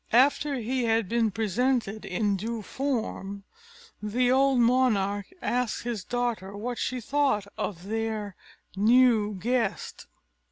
After 0.13 0.55
he 0.55 0.85
had 0.85 1.07
been 1.07 1.29
presented 1.29 2.05
in 2.05 2.35
due 2.35 2.63
form, 2.63 3.43
the 4.01 4.31
old 4.31 4.59
monarch 4.59 5.27
asked 5.43 5.83
his 5.83 6.03
daughter 6.03 6.57
what 6.57 6.79
she 6.79 6.99
thought 6.99 7.45
of 7.55 7.83
their 7.83 8.35
new 8.75 9.35
guest. 9.35 10.07